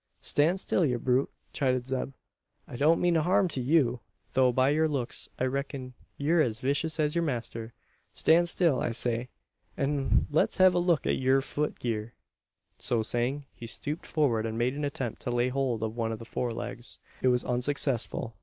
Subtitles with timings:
[0.19, 2.13] "Stan' still, ye brute!" chided Zeb.
[2.67, 3.99] "I don't mean no harm to you,
[4.33, 7.73] tho' by yur looks I reck'n ye're as vicious as yur master.
[8.11, 9.29] Stan' still, I say,
[9.77, 12.15] an let's hev a look at yur fut gear!"
[12.79, 16.17] So saying, he stooped forward, and made an attempt to lay hold of one of
[16.17, 16.97] the fore legs.
[17.21, 18.35] It was unsuccessful.